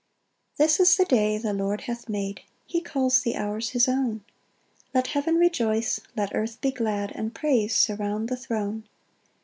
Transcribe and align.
1 0.57 0.65
This 0.65 0.79
is 0.79 0.97
the 0.97 1.05
day 1.05 1.37
the 1.37 1.53
Lord 1.53 1.81
hath 1.81 2.09
made, 2.09 2.41
He 2.65 2.81
calls 2.81 3.21
the 3.21 3.35
hours 3.35 3.69
his 3.69 3.87
own; 3.87 4.25
Let 4.95 5.05
heaven 5.13 5.35
rejoice, 5.35 5.99
let 6.17 6.33
earth 6.33 6.59
be 6.59 6.71
glad, 6.71 7.11
And 7.13 7.35
praise 7.35 7.75
surround 7.75 8.27
the 8.27 8.35
throne. 8.37 8.85